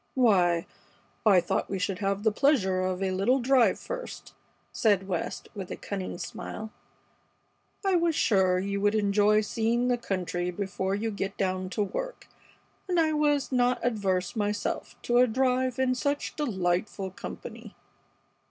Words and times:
"Why, 0.15 0.65
I 1.27 1.39
thought 1.39 1.69
we 1.69 1.77
should 1.77 1.99
have 1.99 2.23
the 2.23 2.31
pleasure 2.31 2.81
of 2.81 3.03
a 3.03 3.11
little 3.11 3.37
drive 3.39 3.77
first," 3.77 4.33
said 4.71 5.07
West, 5.07 5.47
with 5.53 5.69
a 5.69 5.75
cunning 5.75 6.17
smile. 6.17 6.71
"I 7.85 7.97
was 7.97 8.15
sure 8.15 8.57
you 8.57 8.81
would 8.81 8.95
enjoy 8.95 9.41
seeing 9.41 9.89
the 9.89 9.99
country 9.99 10.49
before 10.49 10.95
you 10.95 11.11
get 11.11 11.37
down 11.37 11.69
to 11.77 11.83
work, 11.83 12.27
and 12.87 12.99
I 12.99 13.13
was 13.13 13.51
not 13.51 13.79
averse 13.85 14.35
myself 14.35 14.95
to 15.03 15.19
a 15.19 15.27
drive 15.27 15.77
in 15.77 15.93
such 15.93 16.35
delightful 16.35 17.11
company." 17.11 17.75